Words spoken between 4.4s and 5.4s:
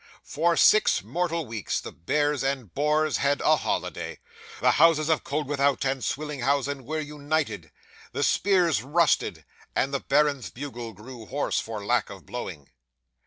The houses of